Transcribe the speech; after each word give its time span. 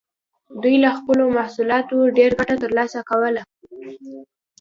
دوی 0.61 0.75
له 0.83 0.89
خپلو 0.99 1.23
محصولاتو 1.37 1.97
ډېره 2.17 2.33
ګټه 2.39 2.55
ترلاسه 2.63 2.99
کوله. 3.09 3.41